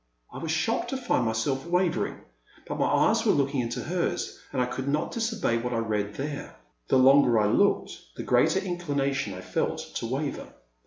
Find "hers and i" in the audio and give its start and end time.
3.83-4.65